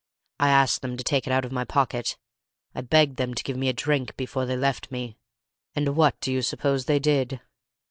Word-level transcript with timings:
I 0.39 0.49
asked 0.49 0.81
them 0.81 0.97
to 0.97 1.03
take 1.03 1.27
it 1.27 1.31
out 1.31 1.45
of 1.45 1.51
my 1.51 1.63
pocket. 1.63 2.17
I 2.73 2.81
begged 2.81 3.17
them 3.17 3.35
to 3.35 3.43
give 3.43 3.55
me 3.55 3.69
a 3.69 3.73
drink 3.73 4.17
before 4.17 4.47
they 4.47 4.57
left 4.57 4.89
me. 4.91 5.15
And 5.75 5.95
what 5.95 6.19
do 6.21 6.33
you 6.33 6.41
suppose 6.41 6.85
they 6.85 6.97
did?" 6.97 7.39